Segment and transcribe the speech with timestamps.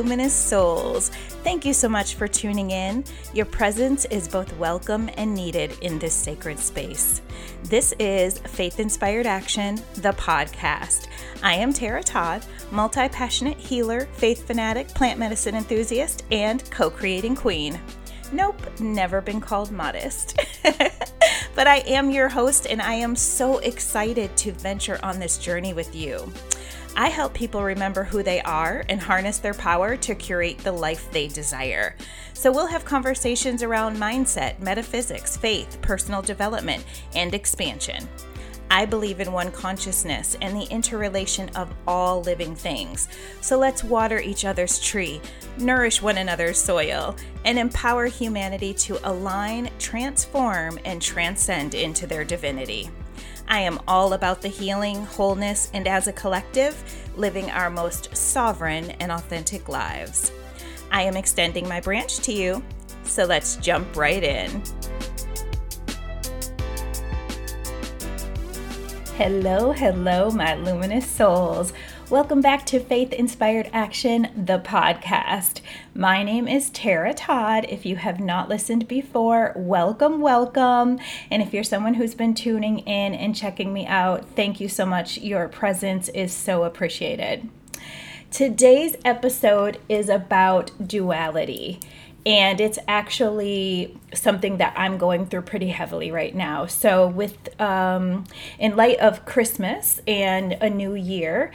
[0.00, 1.10] luminous souls.
[1.44, 3.04] Thank you so much for tuning in.
[3.34, 7.20] Your presence is both welcome and needed in this sacred space.
[7.64, 11.08] This is Faith Inspired Action, the podcast.
[11.42, 17.36] I am Tara Todd, multi passionate healer, faith fanatic, plant medicine enthusiast, and co creating
[17.36, 17.78] queen.
[18.32, 20.40] Nope, never been called modest.
[20.62, 25.74] but I am your host, and I am so excited to venture on this journey
[25.74, 26.32] with you.
[26.96, 31.10] I help people remember who they are and harness their power to curate the life
[31.10, 31.96] they desire.
[32.32, 36.84] So, we'll have conversations around mindset, metaphysics, faith, personal development,
[37.14, 38.08] and expansion.
[38.72, 43.08] I believe in one consciousness and the interrelation of all living things.
[43.40, 45.20] So let's water each other's tree,
[45.58, 52.88] nourish one another's soil, and empower humanity to align, transform, and transcend into their divinity.
[53.50, 56.80] I am all about the healing, wholeness, and as a collective,
[57.16, 60.30] living our most sovereign and authentic lives.
[60.92, 62.62] I am extending my branch to you,
[63.02, 64.62] so let's jump right in.
[69.16, 71.72] Hello, hello, my luminous souls.
[72.10, 75.60] Welcome back to Faith Inspired Action, the podcast.
[75.94, 77.66] My name is Tara Todd.
[77.68, 80.98] If you have not listened before, welcome, welcome.
[81.30, 84.84] And if you're someone who's been tuning in and checking me out, thank you so
[84.84, 85.18] much.
[85.18, 87.48] Your presence is so appreciated.
[88.32, 91.78] Today's episode is about duality
[92.26, 96.66] and it's actually something that I'm going through pretty heavily right now.
[96.66, 98.24] So, with um,
[98.58, 101.50] in light of Christmas and a new year,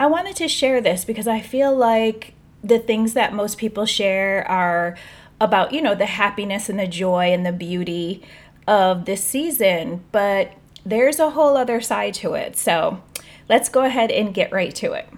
[0.00, 2.32] I wanted to share this because I feel like
[2.64, 4.96] the things that most people share are
[5.38, 8.22] about you know the happiness and the joy and the beauty
[8.66, 10.52] of this season, but
[10.86, 12.56] there's a whole other side to it.
[12.56, 13.02] So,
[13.48, 15.08] let's go ahead and get right to it.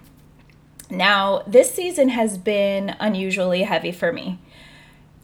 [0.90, 4.40] Now, this season has been unusually heavy for me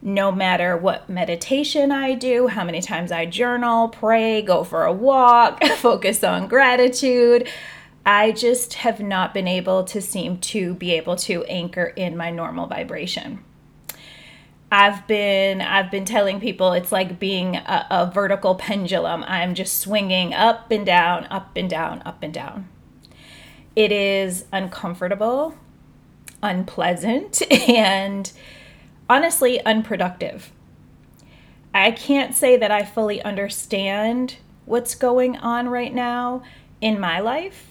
[0.00, 4.92] no matter what meditation I do, how many times I journal, pray, go for a
[4.92, 7.48] walk, focus on gratitude,
[8.04, 12.30] I just have not been able to seem to be able to anchor in my
[12.30, 13.44] normal vibration.
[14.70, 19.24] I've been I've been telling people it's like being a, a vertical pendulum.
[19.26, 22.68] I'm just swinging up and down, up and down, up and down.
[23.74, 25.54] It is uncomfortable,
[26.42, 28.30] unpleasant, and
[29.08, 30.50] honestly unproductive.
[31.72, 36.42] I can't say that I fully understand what's going on right now
[36.80, 37.67] in my life,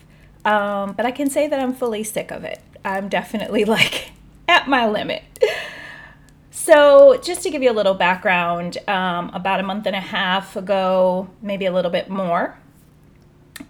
[0.48, 2.62] um, but I can say that I'm fully sick of it.
[2.86, 4.12] I'm definitely like
[4.48, 5.24] at my limit.
[6.50, 10.56] So, just to give you a little background, um, about a month and a half
[10.56, 12.58] ago, maybe a little bit more,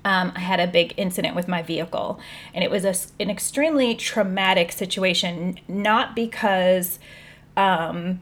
[0.06, 2.20] um, I had a big incident with my vehicle.
[2.54, 7.00] And it was a, an extremely traumatic situation, not because
[7.56, 8.22] um,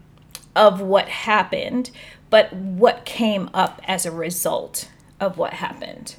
[0.56, 1.92] of what happened,
[2.30, 4.90] but what came up as a result
[5.20, 6.16] of what happened.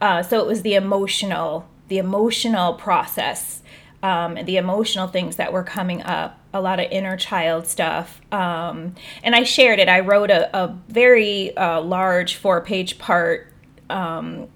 [0.00, 3.62] Uh, so it was the emotional, the emotional process,
[4.02, 8.20] um, the emotional things that were coming up, a lot of inner child stuff.
[8.32, 9.88] Um, and I shared it.
[9.88, 13.52] I wrote a, a very uh, large four page part
[13.90, 14.48] um,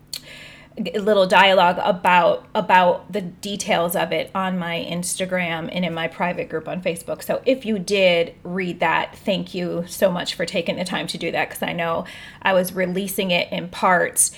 [0.77, 6.49] little dialogue about about the details of it on my Instagram and in my private
[6.49, 7.22] group on Facebook.
[7.22, 11.19] So if you did read that, thank you so much for taking the time to
[11.19, 12.06] do that because I know
[12.43, 14.33] I was releasing it in parts.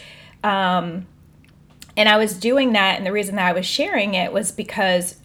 [0.46, 1.08] Um,
[1.96, 5.16] and I was doing that, and the reason that I was sharing it was because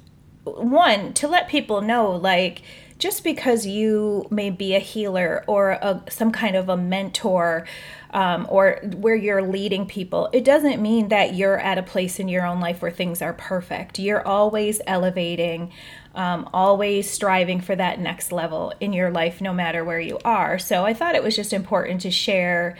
[0.44, 2.64] one to let people know like
[2.98, 7.68] just because you may be a healer or a, some kind of a mentor
[8.12, 12.28] um, or where you're leading people, it doesn't mean that you're at a place in
[12.28, 14.00] your own life where things are perfect.
[14.00, 15.72] You're always elevating,
[16.16, 20.58] um, always striving for that next level in your life, no matter where you are.
[20.58, 22.76] So I thought it was just important to share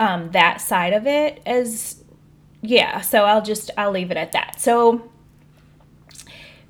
[0.00, 2.02] um, that side of it as,
[2.60, 3.00] yeah.
[3.00, 4.60] So I'll just I'll leave it at that.
[4.60, 5.10] So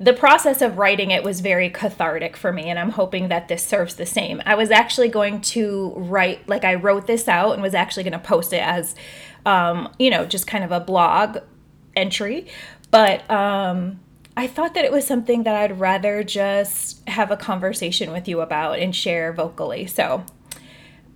[0.02, 3.64] the process of writing it was very cathartic for me and i'm hoping that this
[3.64, 7.62] serves the same i was actually going to write like i wrote this out and
[7.62, 8.94] was actually going to post it as
[9.46, 11.38] um, you know just kind of a blog
[11.94, 12.46] entry
[12.90, 14.00] but um,
[14.36, 18.40] i thought that it was something that i'd rather just have a conversation with you
[18.40, 20.24] about and share vocally so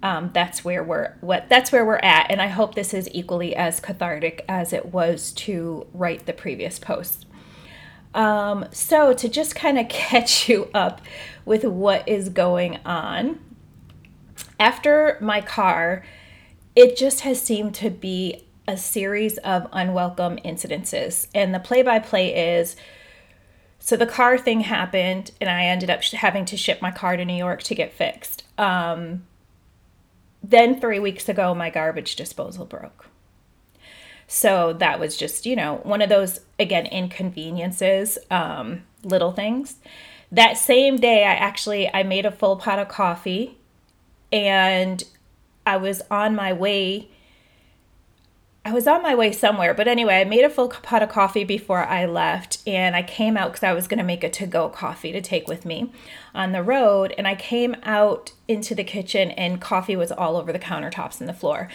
[0.06, 3.54] um, that's where we're what that's where we're at and i hope this is equally
[3.56, 7.26] as cathartic as it was to write the previous post
[8.16, 11.02] um, so, to just kind of catch you up
[11.44, 13.38] with what is going on,
[14.58, 16.04] after my car,
[16.74, 21.28] it just has seemed to be a series of unwelcome incidences.
[21.34, 22.74] And the play by play is
[23.78, 27.24] so the car thing happened, and I ended up having to ship my car to
[27.24, 28.44] New York to get fixed.
[28.58, 29.26] Um,
[30.50, 33.08] then three weeks ago, my garbage disposal broke.
[34.28, 39.76] So that was just, you know, one of those, again, inconveniences, um, little things.
[40.32, 43.58] That same day, I actually, I made a full pot of coffee
[44.32, 45.02] and
[45.64, 47.08] I was on my way
[48.66, 51.44] I was on my way somewhere, but anyway, I made a full pot of coffee
[51.44, 54.44] before I left, and I came out because I was going to make a to
[54.44, 55.92] go coffee to take with me
[56.34, 57.14] on the road.
[57.16, 61.28] And I came out into the kitchen, and coffee was all over the countertops and
[61.28, 61.68] the floor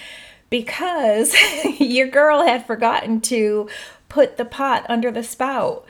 [0.49, 1.33] because
[1.79, 3.69] your girl had forgotten to
[4.09, 5.85] put the pot under the spout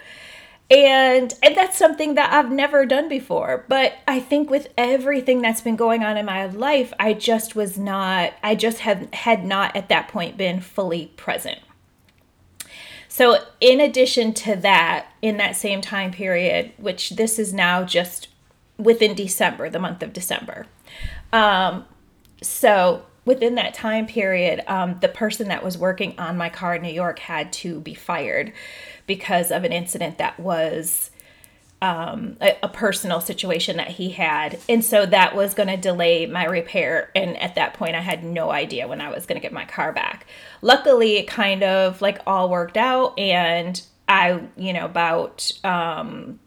[0.71, 3.65] and and that's something that I've never done before.
[3.67, 7.77] But I think with everything that's been going on in my life I just was
[7.77, 11.59] not I just had had not at that point been fully present.
[13.09, 18.29] So in addition to that in that same time period which this is now just
[18.77, 20.67] within December the month of December
[21.33, 21.85] um
[22.41, 26.81] so within that time period, um, the person that was working on my car in
[26.81, 28.53] New York had to be fired
[29.05, 31.11] because of an incident that was
[31.81, 34.59] um, a, a, personal situation that he had.
[34.69, 37.09] And so that was going to delay my repair.
[37.15, 39.65] And at that point, I had no idea when I was going to get my
[39.65, 40.27] car back.
[40.61, 43.17] Luckily, it kind of like all worked out.
[43.17, 46.39] And I, you know, about, um,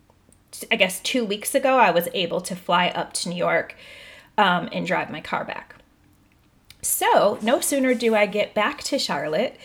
[0.70, 3.74] I guess two weeks ago, I was able to fly up to New York
[4.38, 5.74] um, and drive my car back.
[6.84, 9.58] So, no sooner do I get back to Charlotte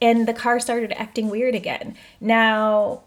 [0.00, 1.96] and the car started acting weird again.
[2.20, 3.02] Now,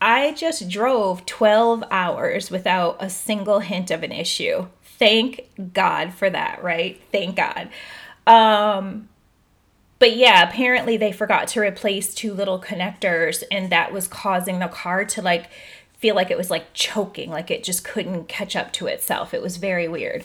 [0.00, 4.66] I just drove 12 hours without a single hint of an issue.
[4.82, 7.00] Thank God for that, right?
[7.12, 7.68] Thank God.
[8.26, 9.08] Um,
[9.98, 14.66] but yeah, apparently they forgot to replace two little connectors, and that was causing the
[14.66, 15.48] car to like
[15.98, 19.32] feel like it was like choking, like it just couldn't catch up to itself.
[19.32, 20.24] It was very weird.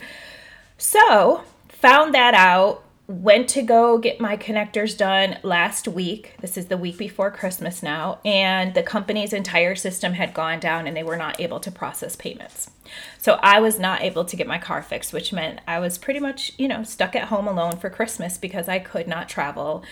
[0.76, 1.44] So
[1.80, 6.34] found that out went to go get my connectors done last week.
[6.42, 10.86] This is the week before Christmas now, and the company's entire system had gone down
[10.86, 12.70] and they were not able to process payments.
[13.16, 16.20] So I was not able to get my car fixed, which meant I was pretty
[16.20, 19.82] much, you know, stuck at home alone for Christmas because I could not travel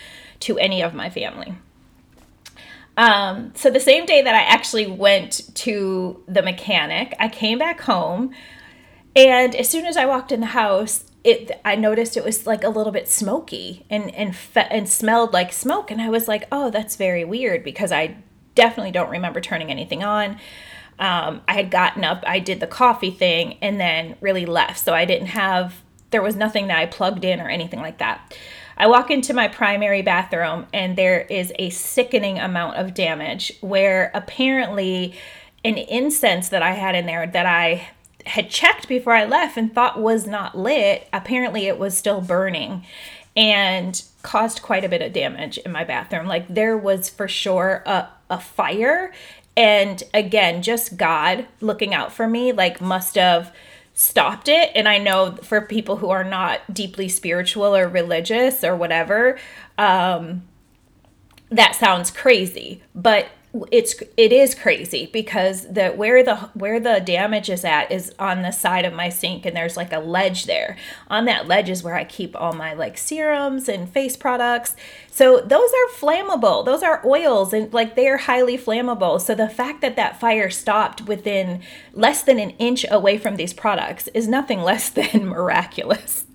[0.41, 1.55] to any of my family.
[2.97, 7.81] Um, so the same day that I actually went to the mechanic, I came back
[7.81, 8.31] home.
[9.15, 12.63] And as soon as I walked in the house, it I noticed it was like
[12.63, 16.45] a little bit smoky and and fe- and smelled like smoke and I was like,
[16.51, 18.15] "Oh, that's very weird because I
[18.55, 20.39] definitely don't remember turning anything on."
[20.99, 24.79] Um, I had gotten up, I did the coffee thing and then really left.
[24.79, 28.35] So I didn't have there was nothing that I plugged in or anything like that.
[28.77, 34.11] I walk into my primary bathroom and there is a sickening amount of damage where
[34.13, 35.13] apparently
[35.65, 37.89] an incense that I had in there that I
[38.27, 42.85] had checked before I left and thought was not lit, apparently it was still burning
[43.35, 46.25] and caused quite a bit of damage in my bathroom.
[46.25, 49.13] Like there was for sure a, a fire.
[49.55, 53.53] And again, just God looking out for me, like must have
[53.93, 54.71] stopped it.
[54.75, 59.37] And I know for people who are not deeply spiritual or religious or whatever,
[59.77, 60.43] um,
[61.49, 62.81] that sounds crazy.
[62.93, 63.27] But
[63.71, 68.41] it's it is crazy because the where the where the damage is at is on
[68.41, 70.77] the side of my sink and there's like a ledge there.
[71.09, 74.75] On that ledge is where i keep all my like serums and face products.
[75.09, 76.65] So those are flammable.
[76.65, 79.19] Those are oils and like they are highly flammable.
[79.21, 81.61] So the fact that that fire stopped within
[81.93, 86.25] less than an inch away from these products is nothing less than miraculous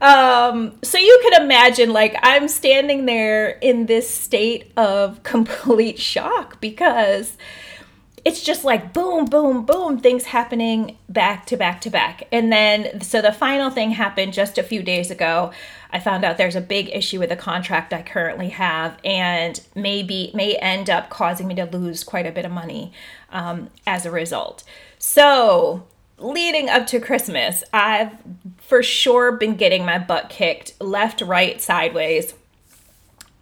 [0.00, 6.60] um, so you can imagine, like, I'm standing there in this state of complete shock
[6.60, 7.36] because
[8.26, 12.24] it's just like boom, boom, boom, things happening back to back to back.
[12.32, 15.52] And then, so the final thing happened just a few days ago.
[15.92, 20.32] I found out there's a big issue with the contract I currently have, and maybe
[20.34, 22.92] may end up causing me to lose quite a bit of money
[23.30, 24.64] um, as a result.
[24.98, 25.86] So
[26.18, 28.10] leading up to Christmas, I've
[28.66, 32.34] for sure been getting my butt kicked left, right, sideways.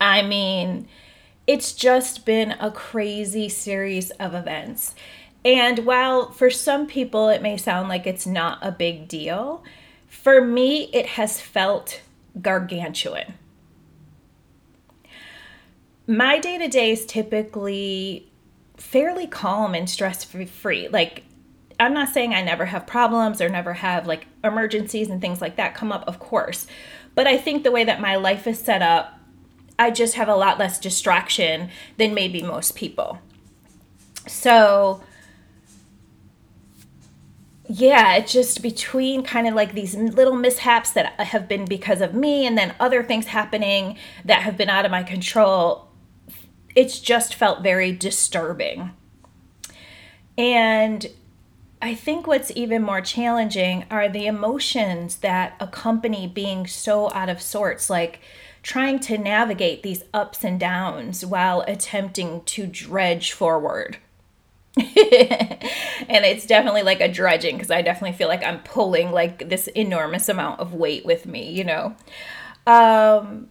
[0.01, 0.87] I mean,
[1.47, 4.95] it's just been a crazy series of events.
[5.43, 9.65] And while for some people it may sound like it's not a big deal,
[10.09, 12.03] for me it has felt
[12.41, 13.35] gargantuan.
[16.07, 18.31] My day to day is typically
[18.77, 20.89] fairly calm and stress free.
[20.89, 21.25] Like
[21.79, 25.57] I'm not saying I never have problems or never have like emergencies and things like
[25.57, 26.67] that come up, of course.
[27.15, 29.19] But I think the way that my life is set up,
[29.79, 33.19] I just have a lot less distraction than maybe most people.
[34.27, 35.03] So,
[37.67, 42.15] yeah, it's just between kind of like these little mishaps that have been because of
[42.15, 45.89] me and then other things happening that have been out of my control.
[46.77, 48.91] It's just felt very disturbing.
[50.37, 51.07] And
[51.85, 57.43] I think what's even more challenging are the emotions that accompany being so out of
[57.43, 58.21] sorts, like
[58.63, 63.99] trying to navigate these ups and downs while attempting to dredge forward.
[64.79, 64.87] and
[66.25, 70.31] it's definitely like a dredging because I definitely feel like I'm pulling like this enormous
[70.31, 71.97] amount of weight with me, you know.
[72.67, 73.49] Um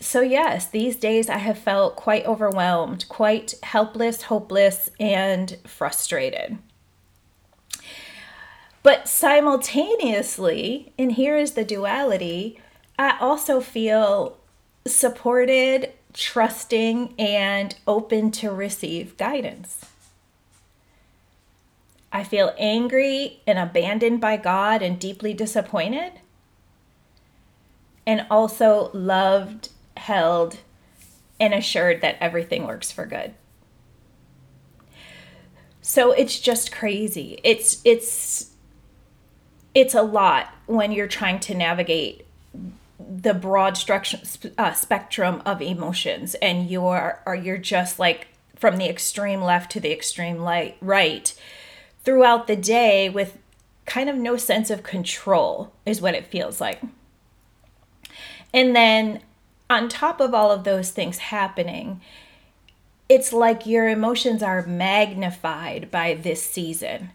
[0.00, 6.56] so yes, these days I have felt quite overwhelmed, quite helpless, hopeless, and frustrated.
[8.84, 12.60] But simultaneously, and here is the duality,
[12.98, 14.36] I also feel
[14.86, 19.86] supported, trusting, and open to receive guidance.
[22.12, 26.20] I feel angry and abandoned by God and deeply disappointed,
[28.06, 30.58] and also loved, held,
[31.40, 33.32] and assured that everything works for good.
[35.80, 37.40] So it's just crazy.
[37.42, 38.50] It's it's
[39.74, 42.26] it's a lot when you're trying to navigate
[42.98, 44.20] the broad structure,
[44.56, 49.80] uh, spectrum of emotions and you're or you're just like from the extreme left to
[49.80, 51.34] the extreme light right
[52.04, 53.38] throughout the day with
[53.86, 56.80] kind of no sense of control, is what it feels like.
[58.52, 59.20] And then
[59.68, 62.00] on top of all of those things happening,
[63.08, 67.10] it's like your emotions are magnified by this season.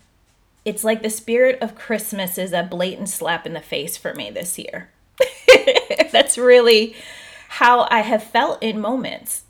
[0.69, 4.29] It's like the spirit of Christmas is a blatant slap in the face for me
[4.29, 4.91] this year.
[6.11, 6.95] That's really
[7.49, 9.45] how I have felt in moments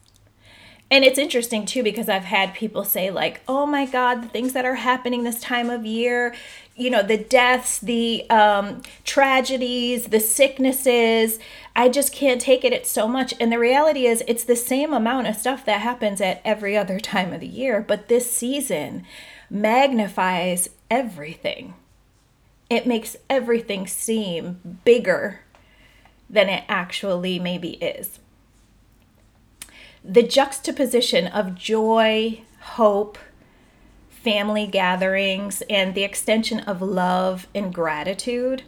[0.91, 4.53] and it's interesting too because I've had people say, like, oh my God, the things
[4.53, 6.35] that are happening this time of year,
[6.79, 11.37] you know, the deaths, the um, tragedies, the sicknesses,
[11.75, 12.73] I just can't take it.
[12.73, 13.33] It's so much.
[13.39, 16.99] And the reality is, it's the same amount of stuff that happens at every other
[17.01, 19.05] time of the year, but this season
[19.49, 21.73] magnifies everything.
[22.69, 25.41] It makes everything seem bigger
[26.29, 28.19] than it actually maybe is
[30.03, 33.17] the juxtaposition of joy, hope,
[34.21, 38.63] family gatherings, and the extension of love and gratitude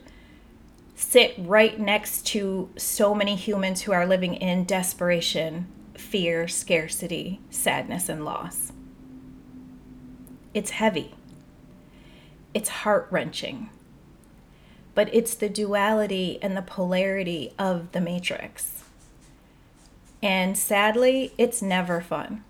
[0.95, 8.07] sit right next to so many humans who are living in desperation, fear, scarcity, sadness,
[8.07, 8.71] and loss.
[10.53, 11.15] It's heavy.
[12.53, 13.69] It's heart wrenching.
[14.93, 18.83] But it's the duality and the polarity of the matrix.
[20.21, 22.43] And sadly, it's never fun.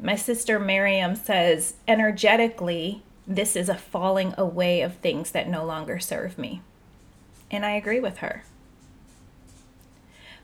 [0.00, 5.98] My sister Miriam says, energetically, this is a falling away of things that no longer
[5.98, 6.62] serve me.
[7.50, 8.44] And I agree with her.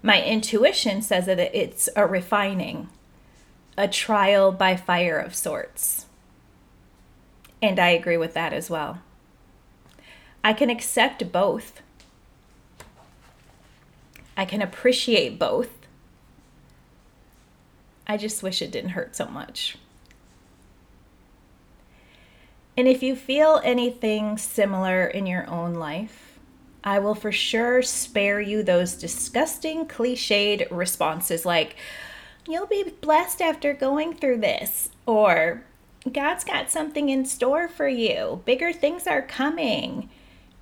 [0.02, 2.88] My intuition says that it's a refining,
[3.78, 6.06] a trial by fire of sorts.
[7.62, 9.00] And I agree with that as well.
[10.44, 11.80] I can accept both
[14.36, 15.70] I can appreciate both.
[18.06, 19.76] I just wish it didn't hurt so much.
[22.76, 26.38] And if you feel anything similar in your own life,
[26.84, 31.76] I will for sure spare you those disgusting, cliched responses like,
[32.48, 35.64] You'll be blessed after going through this, or
[36.12, 38.42] God's got something in store for you.
[38.44, 40.08] Bigger things are coming.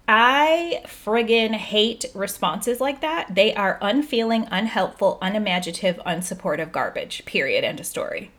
[0.07, 3.35] I friggin' hate responses like that.
[3.35, 7.25] They are unfeeling, unhelpful, unimaginative, unsupportive garbage.
[7.25, 7.65] Period.
[7.65, 8.31] End of story.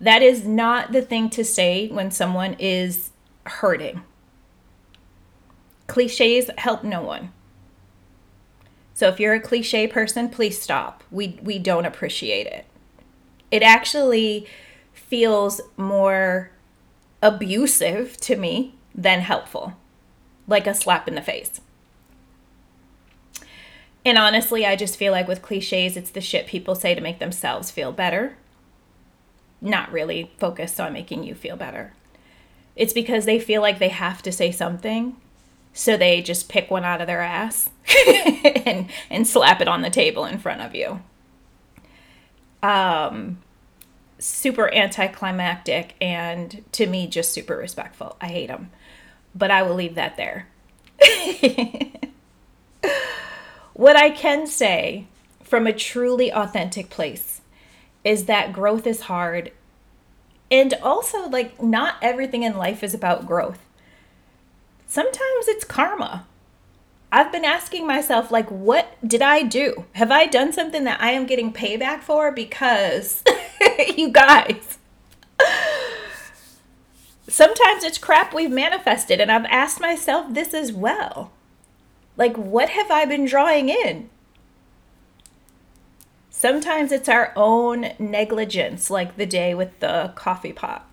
[0.00, 3.10] That is not the thing to say when someone is
[3.46, 4.02] hurting.
[5.88, 7.32] Cliches help no one.
[8.94, 11.02] So if you're a cliche person, please stop.
[11.10, 12.64] We we don't appreciate it.
[13.50, 14.46] It actually
[14.92, 16.52] feels more
[17.20, 19.74] abusive to me than helpful
[20.46, 21.60] like a slap in the face.
[24.04, 27.18] And honestly, I just feel like with cliches, it's the shit people say to make
[27.18, 28.36] themselves feel better,
[29.60, 31.94] not really focused on making you feel better.
[32.76, 35.16] It's because they feel like they have to say something,
[35.72, 37.70] so they just pick one out of their ass
[38.66, 41.00] and and slap it on the table in front of you.
[42.62, 43.38] Um
[44.18, 48.16] super anticlimactic and to me just super respectful.
[48.20, 48.70] I hate them
[49.34, 50.48] but I will leave that there.
[53.74, 55.06] what I can say
[55.42, 57.40] from a truly authentic place
[58.04, 59.52] is that growth is hard.
[60.50, 63.60] And also, like, not everything in life is about growth.
[64.86, 66.26] Sometimes it's karma.
[67.10, 69.84] I've been asking myself, like, what did I do?
[69.92, 72.30] Have I done something that I am getting payback for?
[72.30, 73.22] Because,
[73.96, 74.78] you guys,
[77.28, 79.20] sometimes it's crap we've manifested.
[79.20, 81.32] And I've asked myself this as well.
[82.16, 84.10] Like, what have I been drawing in?
[86.30, 90.88] Sometimes it's our own negligence, like the day with the coffee pot.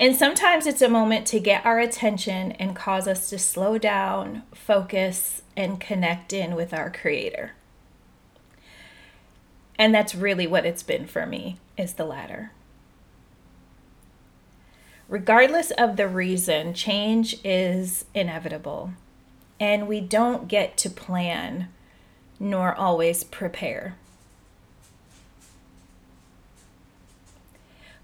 [0.00, 4.44] And sometimes it's a moment to get our attention and cause us to slow down,
[4.54, 7.52] focus, and connect in with our Creator.
[9.76, 12.52] And that's really what it's been for me, is the latter.
[15.08, 18.92] Regardless of the reason, change is inevitable.
[19.58, 21.68] And we don't get to plan
[22.38, 23.96] nor always prepare.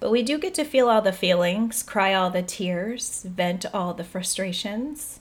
[0.00, 3.94] But we do get to feel all the feelings, cry all the tears, vent all
[3.94, 5.20] the frustrations,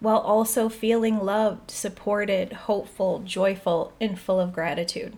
[0.00, 5.16] while also feeling loved, supported, hopeful, joyful, and full of gratitude.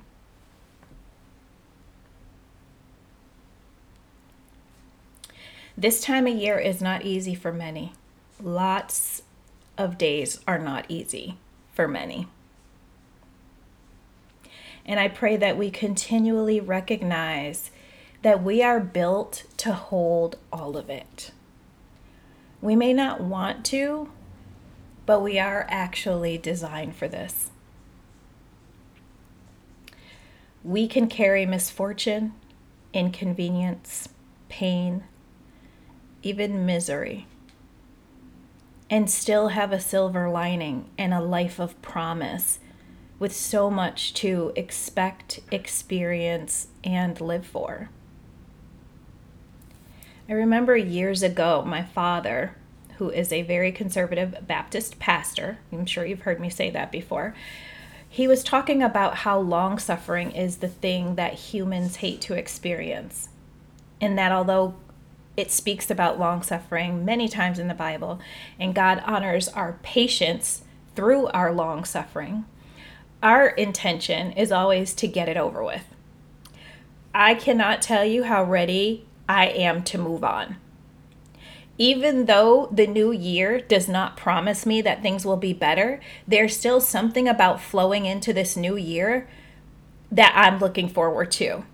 [5.76, 7.92] This time of year is not easy for many.
[8.40, 9.22] Lots
[9.78, 11.38] of days are not easy
[11.72, 12.28] for many.
[14.84, 17.70] And I pray that we continually recognize
[18.22, 21.30] that we are built to hold all of it.
[22.60, 24.10] We may not want to,
[25.06, 27.50] but we are actually designed for this.
[30.62, 32.34] We can carry misfortune,
[32.92, 34.08] inconvenience,
[34.48, 35.04] pain,
[36.22, 37.26] even misery,
[38.88, 42.58] and still have a silver lining and a life of promise
[43.18, 47.88] with so much to expect, experience, and live for.
[50.28, 52.56] I remember years ago, my father,
[52.98, 57.34] who is a very conservative Baptist pastor, I'm sure you've heard me say that before,
[58.08, 63.30] he was talking about how long suffering is the thing that humans hate to experience.
[64.00, 64.74] And that although
[65.36, 68.20] it speaks about long suffering many times in the Bible,
[68.58, 70.62] and God honors our patience
[70.94, 72.44] through our long suffering,
[73.22, 75.84] our intention is always to get it over with.
[77.14, 80.56] I cannot tell you how ready I am to move on.
[81.78, 86.56] Even though the new year does not promise me that things will be better, there's
[86.56, 89.28] still something about flowing into this new year
[90.10, 91.64] that I'm looking forward to.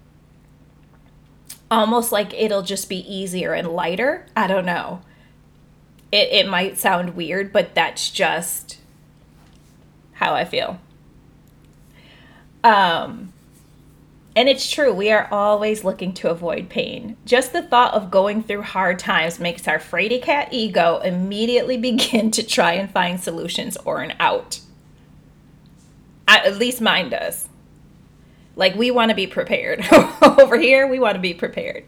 [1.71, 4.27] Almost like it'll just be easier and lighter.
[4.37, 5.03] I don't know.
[6.11, 8.79] It, it might sound weird, but that's just
[10.15, 10.81] how I feel.
[12.65, 13.33] Um,
[14.39, 17.17] and it's true, we are always looking to avoid pain.
[17.25, 22.31] Just the thought of going through hard times makes our fraidy cat ego immediately begin
[22.31, 24.61] to try and find solutions or an out.
[26.29, 27.48] At least mine does.
[28.59, 29.87] Like, we want to be prepared.
[30.21, 31.85] Over here, we want to be prepared.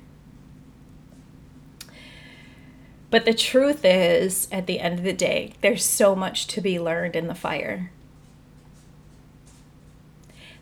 [3.11, 6.78] But the truth is, at the end of the day, there's so much to be
[6.78, 7.90] learned in the fire.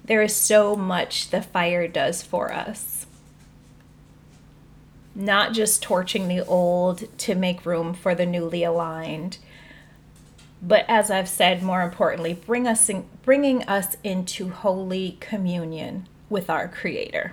[0.03, 3.05] There is so much the fire does for us.
[5.15, 9.37] Not just torching the old to make room for the newly aligned,
[10.61, 16.51] but as I've said, more importantly, bring us in, bringing us into holy communion with
[16.51, 17.33] our Creator.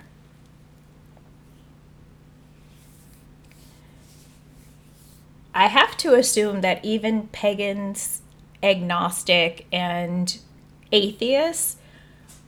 [5.54, 8.20] I have to assume that even pagans,
[8.62, 10.38] agnostic, and
[10.92, 11.76] atheists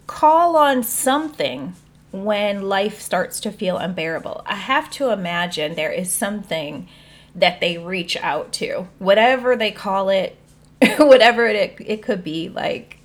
[0.06, 1.74] call on something
[2.12, 4.42] when life starts to feel unbearable.
[4.46, 6.88] I have to imagine there is something
[7.34, 10.36] that they reach out to, whatever they call it,
[10.98, 12.48] whatever it, it could be.
[12.48, 12.98] Like,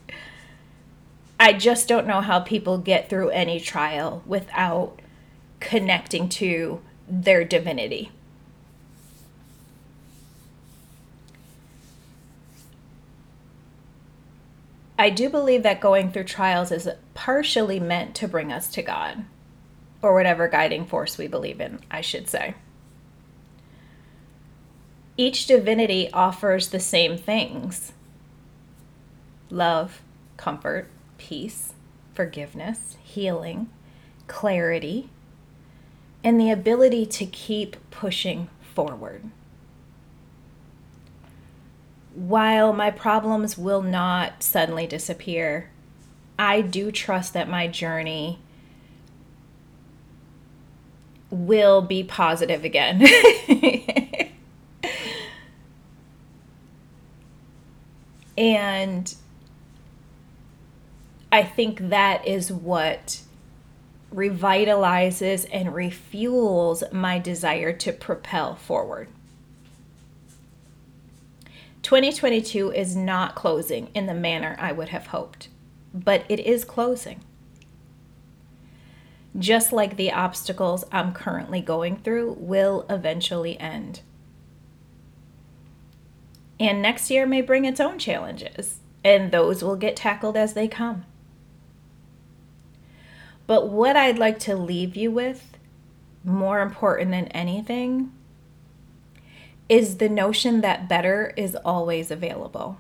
[1.40, 5.00] I just don't know how people get through any trial without
[5.60, 8.12] connecting to their divinity.
[14.98, 19.26] I do believe that going through trials is partially meant to bring us to God,
[20.02, 22.54] or whatever guiding force we believe in, I should say.
[25.16, 27.94] Each divinity offers the same things
[29.50, 30.02] love,
[30.38, 31.74] comfort, peace,
[32.14, 33.70] forgiveness, healing,
[34.28, 35.10] clarity,
[36.24, 39.30] and the ability to keep pushing forward
[42.14, 45.70] while my problems will not suddenly disappear,
[46.38, 48.40] I do trust that my journey
[51.30, 53.06] will be positive again.
[58.44, 59.16] and
[61.32, 63.22] I think that is what
[64.14, 69.08] revitalizes and refuels my desire to propel forward.
[71.84, 75.48] 2022 is not closing in the manner I would have hoped,
[75.94, 77.22] but it is closing.
[79.40, 84.02] Just like the obstacles I'm currently going through will eventually end.
[86.64, 90.70] And next year may bring its own challenges, and those will get tackled as they
[90.70, 91.04] come.
[93.46, 95.58] But what I'd like to leave you with,
[96.24, 98.14] more important than anything,
[99.68, 102.78] is the notion that better is always available.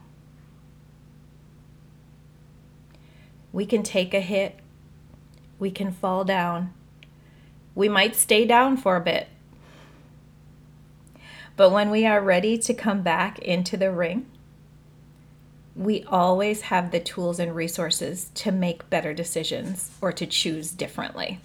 [3.52, 4.60] We can take a hit,
[5.60, 6.74] we can fall down,
[7.76, 9.28] we might stay down for a bit.
[11.56, 14.26] But when we are ready to come back into the ring,
[15.76, 21.40] we always have the tools and resources to make better decisions or to choose differently.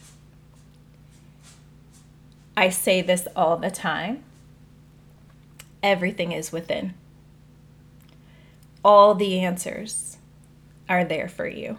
[2.56, 4.24] I say this all the time
[5.82, 6.94] everything is within.
[8.84, 10.16] All the answers
[10.88, 11.78] are there for you.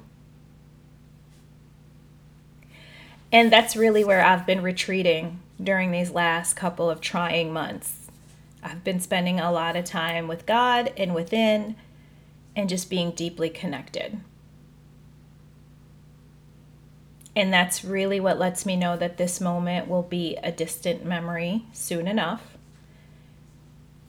[3.32, 7.99] And that's really where I've been retreating during these last couple of trying months.
[8.62, 11.76] I've been spending a lot of time with God and within
[12.56, 14.20] and just being deeply connected.
[17.36, 21.66] And that's really what lets me know that this moment will be a distant memory
[21.72, 22.58] soon enough.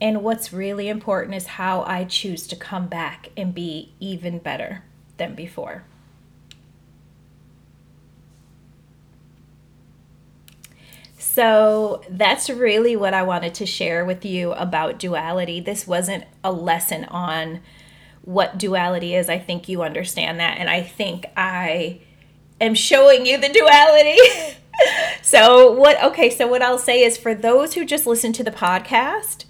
[0.00, 4.82] And what's really important is how I choose to come back and be even better
[5.18, 5.84] than before.
[11.32, 15.60] So that's really what I wanted to share with you about duality.
[15.60, 17.60] This wasn't a lesson on
[18.22, 19.28] what duality is.
[19.28, 20.58] I think you understand that.
[20.58, 22.00] And I think I
[22.60, 24.18] am showing you the duality.
[25.22, 28.50] so, what, okay, so what I'll say is for those who just listen to the
[28.50, 29.44] podcast,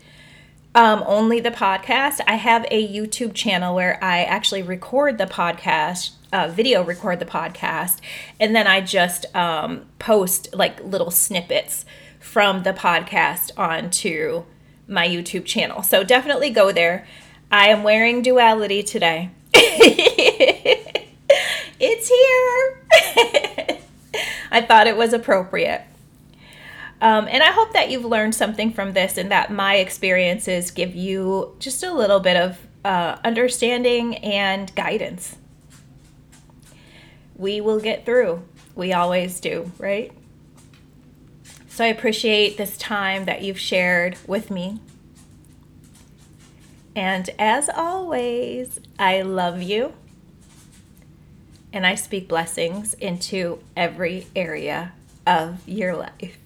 [0.74, 6.10] um, only the podcast, I have a YouTube channel where I actually record the podcast.
[6.32, 7.98] Uh, video record the podcast
[8.38, 11.84] and then i just um, post like little snippets
[12.20, 14.44] from the podcast onto
[14.86, 17.04] my youtube channel so definitely go there
[17.52, 19.30] I am wearing duality today.
[21.80, 23.78] it's here.
[24.52, 25.82] I thought it was appropriate.
[27.00, 30.94] Um, and I hope that you've learned something from this and that my experiences give
[30.94, 35.36] you just a little bit of uh, understanding and guidance.
[37.40, 38.42] We will get through.
[38.74, 40.12] We always do, right?
[41.68, 44.78] So I appreciate this time that you've shared with me
[46.94, 49.94] and as always, I love you.
[51.72, 54.92] And I speak blessings into every area
[55.26, 56.36] of your life.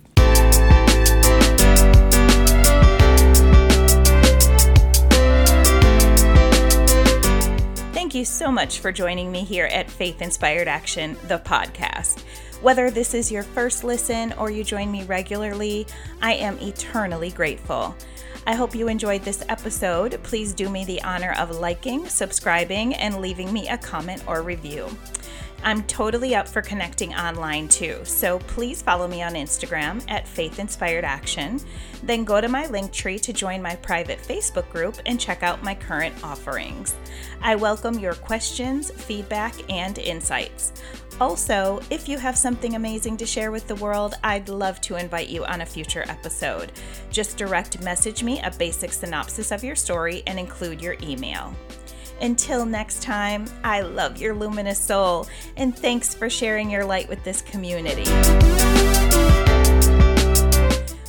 [8.14, 12.22] Thank you so much for joining me here at Faith Inspired Action, the podcast.
[12.62, 15.84] Whether this is your first listen or you join me regularly,
[16.22, 17.92] I am eternally grateful.
[18.46, 20.22] I hope you enjoyed this episode.
[20.22, 24.88] Please do me the honor of liking, subscribing, and leaving me a comment or review.
[25.64, 30.58] I'm totally up for connecting online too, so please follow me on Instagram at Faith
[30.58, 31.58] Inspired Action.
[32.02, 35.62] Then go to my link tree to join my private Facebook group and check out
[35.62, 36.94] my current offerings.
[37.40, 40.74] I welcome your questions, feedback, and insights.
[41.18, 45.30] Also, if you have something amazing to share with the world, I'd love to invite
[45.30, 46.72] you on a future episode.
[47.10, 51.54] Just direct message me a basic synopsis of your story and include your email.
[52.20, 57.22] Until next time, I love your luminous soul and thanks for sharing your light with
[57.24, 58.04] this community.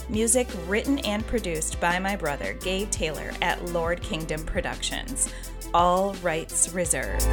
[0.10, 5.34] Music written and produced by my brother Gabe Taylor at Lord Kingdom Productions.
[5.74, 7.26] All rights reserved.